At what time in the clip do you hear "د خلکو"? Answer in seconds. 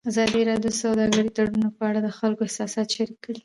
2.03-2.41